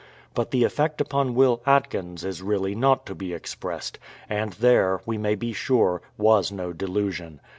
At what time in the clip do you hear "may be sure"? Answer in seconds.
5.19-6.01